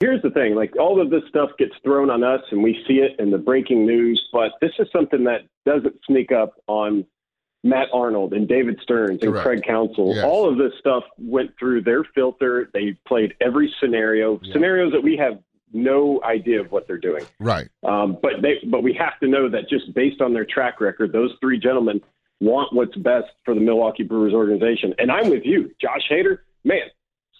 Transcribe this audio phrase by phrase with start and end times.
[0.00, 2.94] Here's the thing like, all of this stuff gets thrown on us and we see
[2.98, 7.04] it in the breaking news, but this is something that doesn't sneak up on
[7.64, 9.44] Matt Arnold and David Stearns and Correct.
[9.44, 10.14] Craig Counsell.
[10.14, 10.24] Yes.
[10.24, 12.70] All of this stuff went through their filter.
[12.72, 14.52] They played every scenario, Yeah.
[14.52, 15.40] scenarios that we have
[15.72, 17.24] no idea of what they're doing.
[17.40, 17.68] Right.
[17.82, 21.12] Um, but they, but we have to know that just based on their track record,
[21.12, 22.00] those three gentlemen
[22.40, 24.94] want what's best for the Milwaukee Brewers organization.
[24.98, 26.38] And I'm with you, Josh Hader.
[26.62, 26.86] Man,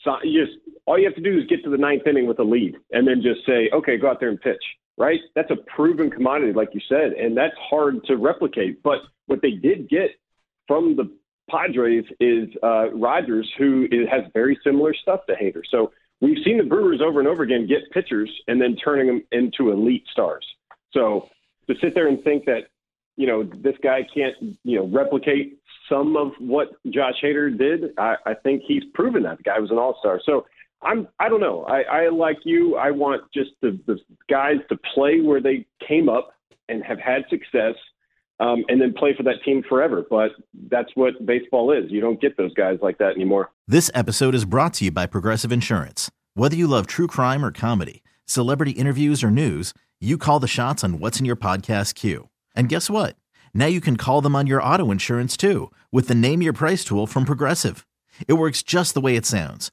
[0.02, 0.52] so just
[0.88, 3.06] all you have to do is get to the ninth inning with a lead, and
[3.06, 4.62] then just say, okay, go out there and pitch.
[4.96, 5.20] Right?
[5.36, 8.82] That's a proven commodity, like you said, and that's hard to replicate.
[8.82, 10.10] But what they did get
[10.66, 11.08] from the
[11.48, 15.62] Padres is uh, Rogers, who is, has very similar stuff to Hader.
[15.70, 19.22] So we've seen the Brewers over and over again get pitchers and then turning them
[19.30, 20.44] into elite stars.
[20.92, 21.28] So
[21.68, 22.62] to sit there and think that
[23.16, 24.34] you know this guy can't
[24.64, 29.38] you know replicate some of what Josh Hader did, I, I think he's proven that
[29.38, 30.20] the guy was an all star.
[30.24, 30.46] So
[30.82, 31.64] I'm I don't know.
[31.64, 32.76] I, I like you.
[32.76, 33.98] I want just the, the
[34.30, 36.30] guys to play where they came up
[36.68, 37.74] and have had success.
[38.40, 40.06] Um, and then play for that team forever.
[40.08, 40.30] But
[40.70, 41.90] that's what baseball is.
[41.90, 43.50] You don't get those guys like that anymore.
[43.66, 46.08] This episode is brought to you by Progressive Insurance.
[46.34, 50.84] Whether you love true crime or comedy, celebrity interviews or news, you call the shots
[50.84, 52.28] on what's in your podcast queue.
[52.54, 53.16] And guess what?
[53.52, 56.84] Now you can call them on your auto insurance too with the Name Your Price
[56.84, 57.84] tool from Progressive.
[58.28, 59.72] It works just the way it sounds.